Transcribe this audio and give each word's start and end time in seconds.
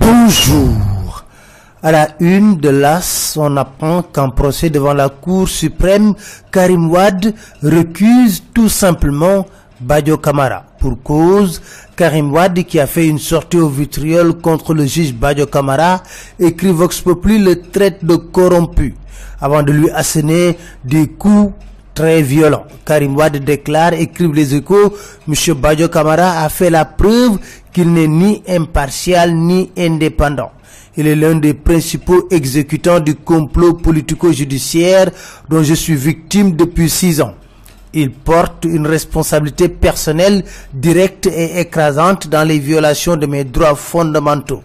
Bonjour. 0.00 1.24
À 1.82 1.92
la 1.92 2.08
une 2.20 2.56
de 2.56 2.68
l'AS, 2.70 3.36
on 3.38 3.56
apprend 3.56 4.02
qu'en 4.02 4.30
procès 4.30 4.70
devant 4.70 4.94
la 4.94 5.08
Cour 5.08 5.48
suprême, 5.48 6.14
Karim 6.50 6.90
Wad 6.90 7.34
recuse 7.62 8.42
tout 8.52 8.68
simplement 8.68 9.46
Badio 9.80 10.16
Kamara. 10.18 10.64
Pour 10.78 11.02
cause, 11.02 11.60
Karim 11.96 12.32
Wad, 12.32 12.64
qui 12.64 12.80
a 12.80 12.86
fait 12.86 13.06
une 13.06 13.18
sortie 13.18 13.58
au 13.58 13.68
vitriol 13.68 14.34
contre 14.38 14.74
le 14.74 14.86
juge 14.86 15.14
Badio 15.14 15.46
Kamara, 15.46 16.02
écrit 16.38 16.72
Vox 16.72 17.00
Populi 17.00 17.38
le 17.38 17.60
traite 17.62 18.04
de 18.04 18.16
corrompu, 18.16 18.94
avant 19.40 19.62
de 19.62 19.72
lui 19.72 19.90
asséner 19.90 20.58
des 20.84 21.08
coups 21.08 21.52
très 22.00 22.22
violents. 22.22 22.64
Karim 22.86 23.14
Wad 23.14 23.36
déclare, 23.44 23.92
écrivent 23.92 24.32
les 24.32 24.54
échos, 24.54 24.94
M. 25.28 25.34
Badio 25.54 25.88
Kamara 25.88 26.40
a 26.44 26.48
fait 26.48 26.70
la 26.70 26.86
preuve 26.86 27.38
qu'il 27.74 27.92
n'est 27.92 28.08
ni 28.08 28.42
impartial 28.48 29.34
ni 29.34 29.70
indépendant. 29.76 30.50
Il 30.96 31.06
est 31.06 31.14
l'un 31.14 31.34
des 31.34 31.52
principaux 31.52 32.26
exécutants 32.30 33.00
du 33.00 33.14
complot 33.16 33.74
politico-judiciaire 33.74 35.10
dont 35.50 35.62
je 35.62 35.74
suis 35.74 35.94
victime 35.94 36.56
depuis 36.56 36.88
six 36.88 37.20
ans. 37.20 37.34
Il 37.92 38.10
porte 38.12 38.64
une 38.64 38.86
responsabilité 38.86 39.68
personnelle 39.68 40.42
directe 40.72 41.26
et 41.26 41.60
écrasante 41.60 42.28
dans 42.28 42.48
les 42.48 42.58
violations 42.58 43.16
de 43.16 43.26
mes 43.26 43.44
droits 43.44 43.74
fondamentaux. 43.74 44.62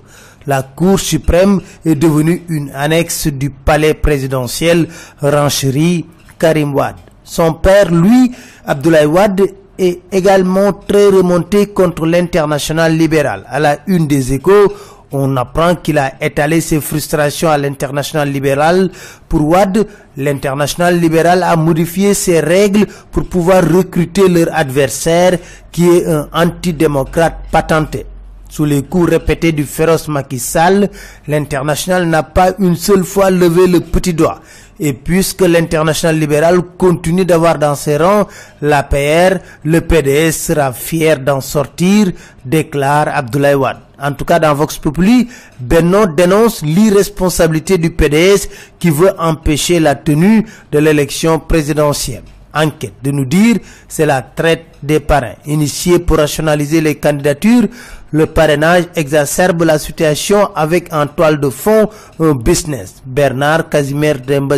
La 0.47 0.63
Cour 0.63 1.01
suprême 1.01 1.59
est 1.85 1.95
devenue 1.95 2.43
une 2.47 2.71
annexe 2.73 3.27
du 3.27 3.49
palais 3.49 3.93
présidentiel, 3.93 4.87
renchérit 5.21 6.05
Karim 6.39 6.73
Wad. 6.73 6.95
Son 7.25 7.53
père, 7.53 7.91
lui, 7.91 8.31
Abdoulaye 8.65 9.05
Wad, 9.07 9.41
est 9.77 9.99
également 10.11 10.71
très 10.71 11.07
remonté 11.07 11.67
contre 11.67 12.05
l'international 12.05 12.95
libéral. 12.95 13.43
À 13.49 13.59
la 13.59 13.79
une 13.87 14.07
des 14.07 14.31
échos, 14.33 14.71
on 15.11 15.35
apprend 15.37 15.75
qu'il 15.75 15.97
a 15.97 16.13
étalé 16.21 16.61
ses 16.61 16.79
frustrations 16.79 17.49
à 17.49 17.57
l'international 17.57 18.29
libéral. 18.31 18.91
Pour 19.27 19.47
Wad, 19.47 19.87
l'international 20.17 20.99
libéral 20.99 21.43
a 21.43 21.55
modifié 21.55 22.13
ses 22.13 22.39
règles 22.39 22.85
pour 23.11 23.25
pouvoir 23.25 23.63
recruter 23.67 24.27
leur 24.29 24.47
adversaire 24.53 25.37
qui 25.71 25.89
est 25.89 26.05
un 26.07 26.27
antidémocrate 26.33 27.37
patenté. 27.51 28.05
Sous 28.49 28.63
les 28.63 28.83
coups 28.83 29.09
répétés 29.09 29.51
du 29.51 29.63
féroce 29.65 30.07
Macky 30.07 30.39
Sall, 30.39 30.89
l'international 31.27 32.07
n'a 32.07 32.23
pas 32.23 32.53
une 32.59 32.75
seule 32.75 33.03
fois 33.03 33.29
levé 33.29 33.67
le 33.67 33.81
petit 33.81 34.13
doigt. 34.13 34.39
Et 34.79 34.93
puisque 34.93 35.41
l'international 35.41 36.19
libéral 36.19 36.61
continue 36.77 37.23
d'avoir 37.23 37.57
dans 37.57 37.75
ses 37.75 37.97
rangs 37.97 38.27
l'APR, 38.61 39.39
le 39.63 39.79
PDS 39.79 40.31
sera 40.31 40.73
fier 40.73 41.19
d'en 41.19 41.39
sortir, 41.39 42.11
déclare 42.43 43.07
Abdoulaye 43.07 43.55
Wade. 43.55 43.79
En 43.97 44.11
tout 44.11 44.25
cas, 44.25 44.39
dans 44.39 44.53
Vox 44.53 44.77
Populi, 44.77 45.29
Benno 45.59 46.05
dénonce 46.07 46.61
l'irresponsabilité 46.61 47.77
du 47.77 47.91
PDS 47.91 48.49
qui 48.77 48.89
veut 48.89 49.13
empêcher 49.17 49.79
la 49.79 49.95
tenue 49.95 50.45
de 50.71 50.79
l'élection 50.79 51.39
présidentielle 51.39 52.23
enquête 52.55 52.93
de 53.03 53.11
nous 53.11 53.25
dire 53.25 53.57
c'est 53.87 54.05
la 54.05 54.21
traite 54.21 54.65
des 54.81 54.99
parrains. 54.99 55.35
Initié 55.45 55.99
pour 55.99 56.17
rationaliser 56.17 56.81
les 56.81 56.95
candidatures, 56.95 57.67
le 58.11 58.25
parrainage 58.27 58.85
exacerbe 58.95 59.63
la 59.63 59.77
situation 59.77 60.49
avec 60.55 60.91
en 60.93 61.05
toile 61.07 61.39
de 61.39 61.49
fond 61.49 61.89
un 62.19 62.33
business. 62.33 62.95
Bernard 63.05 63.69
Casimir 63.69 64.19
Demba 64.19 64.55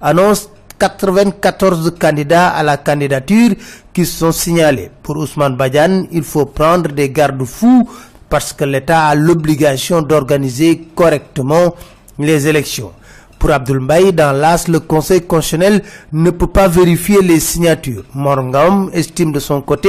annonce 0.00 0.48
94 0.78 1.92
candidats 1.98 2.48
à 2.48 2.62
la 2.62 2.76
candidature 2.76 3.50
qui 3.92 4.04
sont 4.04 4.32
signalés. 4.32 4.90
Pour 5.02 5.16
Ousmane 5.16 5.56
Badian, 5.56 6.06
il 6.10 6.24
faut 6.24 6.46
prendre 6.46 6.90
des 6.90 7.10
garde-fous 7.10 7.88
parce 8.28 8.52
que 8.52 8.64
l'État 8.64 9.06
a 9.06 9.14
l'obligation 9.14 10.02
d'organiser 10.02 10.88
correctement 10.94 11.74
les 12.18 12.48
élections. 12.48 12.92
Pour 13.42 13.50
Abdul 13.50 13.80
Mbaye, 13.80 14.12
dans 14.12 14.30
l'AS, 14.30 14.68
le 14.68 14.78
Conseil 14.78 15.22
constitutionnel 15.22 15.82
ne 16.12 16.30
peut 16.30 16.46
pas 16.46 16.68
vérifier 16.68 17.20
les 17.22 17.40
signatures. 17.40 18.04
Morgam 18.14 18.88
estime 18.92 19.32
de 19.32 19.40
son 19.40 19.60
côté 19.62 19.88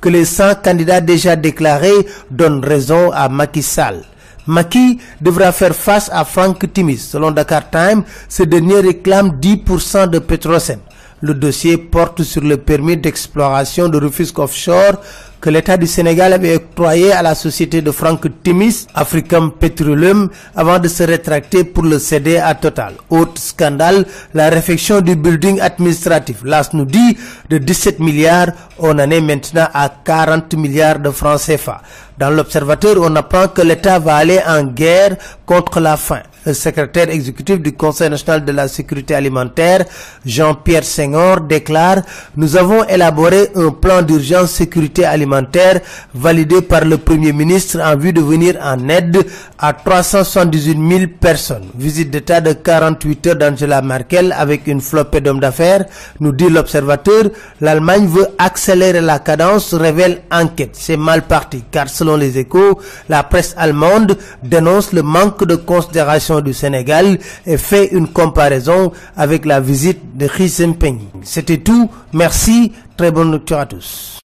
que 0.00 0.08
les 0.08 0.24
100 0.24 0.62
candidats 0.62 1.00
déjà 1.00 1.34
déclarés 1.34 2.06
donnent 2.30 2.64
raison 2.64 3.10
à 3.10 3.28
Macky 3.28 3.60
Sall. 3.60 4.04
Macky 4.46 5.00
devra 5.20 5.50
faire 5.50 5.74
face 5.74 6.10
à 6.12 6.24
Frank 6.24 6.64
Timis. 6.72 6.98
Selon 6.98 7.32
Dakar 7.32 7.68
Time, 7.70 8.04
ce 8.28 8.44
dernier 8.44 8.78
réclame 8.78 9.30
10% 9.40 10.08
de 10.08 10.20
Petrosen. 10.20 10.78
Le 11.22 11.34
dossier 11.34 11.78
porte 11.78 12.22
sur 12.22 12.42
le 12.42 12.56
permis 12.56 12.96
d'exploration 12.96 13.88
de 13.88 13.98
Rufisque 13.98 14.38
Offshore 14.38 15.00
que 15.42 15.50
l'État 15.50 15.76
du 15.76 15.88
Sénégal 15.88 16.32
avait 16.32 16.54
octroyé 16.54 17.12
à 17.12 17.20
la 17.20 17.34
société 17.34 17.82
de 17.82 17.90
Frank 17.90 18.24
Timis, 18.44 18.86
African 18.94 19.50
Petroleum, 19.50 20.30
avant 20.54 20.78
de 20.78 20.86
se 20.86 21.02
rétracter 21.02 21.64
pour 21.64 21.82
le 21.82 21.98
céder 21.98 22.36
à 22.38 22.54
Total. 22.54 22.94
Autre 23.10 23.40
scandale, 23.42 24.06
la 24.34 24.48
réfection 24.50 25.00
du 25.00 25.16
building 25.16 25.60
administratif. 25.60 26.36
L'AS 26.44 26.72
nous 26.74 26.84
dit 26.84 27.18
de 27.50 27.58
17 27.58 27.98
milliards, 27.98 28.52
on 28.78 28.90
en 28.92 29.10
est 29.10 29.20
maintenant 29.20 29.66
à 29.74 29.90
40 30.04 30.54
milliards 30.54 31.00
de 31.00 31.10
francs 31.10 31.40
CFA. 31.40 31.82
Dans 32.18 32.30
l'Observateur, 32.30 32.94
on 33.00 33.16
apprend 33.16 33.48
que 33.48 33.62
l'État 33.62 33.98
va 33.98 34.14
aller 34.14 34.38
en 34.46 34.62
guerre 34.62 35.16
contre 35.44 35.80
la 35.80 35.96
faim 35.96 36.22
secrétaire 36.52 37.10
exécutif 37.10 37.60
du 37.60 37.72
Conseil 37.72 38.10
national 38.10 38.44
de 38.44 38.52
la 38.52 38.68
sécurité 38.68 39.14
alimentaire, 39.14 39.84
Jean-Pierre 40.24 40.84
Senghor, 40.84 41.40
déclare 41.42 42.02
«Nous 42.36 42.56
avons 42.56 42.84
élaboré 42.84 43.50
un 43.54 43.70
plan 43.70 44.02
d'urgence 44.02 44.50
sécurité 44.52 45.04
alimentaire 45.04 45.80
validé 46.14 46.62
par 46.62 46.84
le 46.84 46.98
Premier 46.98 47.32
ministre 47.32 47.80
en 47.80 47.96
vue 47.96 48.12
de 48.12 48.20
venir 48.20 48.58
en 48.62 48.88
aide 48.88 49.24
à 49.58 49.72
378 49.72 50.98
000 50.98 51.10
personnes.» 51.20 51.66
Visite 51.74 52.10
d'État 52.10 52.40
de 52.40 52.52
48 52.52 53.26
heures 53.26 53.36
d'Angela 53.36 53.82
Merkel 53.82 54.34
avec 54.36 54.66
une 54.66 54.80
flopée 54.80 55.20
d'hommes 55.20 55.40
d'affaires, 55.40 55.84
nous 56.20 56.32
dit 56.32 56.48
l'Observateur, 56.48 57.24
l'Allemagne 57.60 58.06
veut 58.06 58.26
accélérer 58.38 59.00
la 59.00 59.18
cadence, 59.18 59.74
révèle 59.74 60.22
enquête. 60.30 60.70
C'est 60.72 60.96
mal 60.96 61.22
parti, 61.22 61.62
car 61.70 61.88
selon 61.88 62.16
les 62.16 62.38
échos, 62.38 62.80
la 63.08 63.22
presse 63.22 63.54
allemande 63.56 64.16
dénonce 64.42 64.92
le 64.92 65.02
manque 65.02 65.44
de 65.44 65.56
considération 65.56 66.31
du 66.40 66.52
Sénégal 66.52 67.18
et 67.46 67.56
fait 67.58 67.86
une 67.92 68.08
comparaison 68.08 68.92
avec 69.16 69.44
la 69.44 69.60
visite 69.60 70.16
de 70.16 70.26
Xi 70.26 70.48
Jinping. 70.48 70.98
C'était 71.22 71.58
tout. 71.58 71.90
Merci. 72.12 72.72
Très 72.96 73.10
bonne 73.10 73.32
lecture 73.32 73.58
à 73.58 73.66
tous. 73.66 74.21